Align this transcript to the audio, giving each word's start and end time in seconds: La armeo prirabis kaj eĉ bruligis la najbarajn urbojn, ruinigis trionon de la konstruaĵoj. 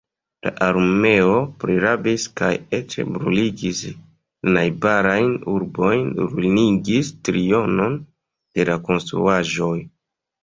La 0.45 0.51
armeo 0.67 1.33
prirabis 1.63 2.23
kaj 2.39 2.47
eĉ 2.77 2.95
bruligis 3.17 3.81
la 3.91 4.53
najbarajn 4.55 5.29
urbojn, 5.53 6.09
ruinigis 6.31 7.11
trionon 7.29 7.99
de 8.59 8.65
la 8.71 8.79
konstruaĵoj. 8.89 9.75